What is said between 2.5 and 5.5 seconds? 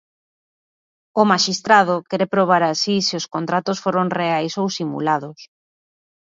así se os contratos foron reais ou simulados.